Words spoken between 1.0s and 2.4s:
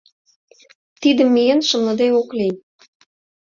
Тидым миен шымлыде ок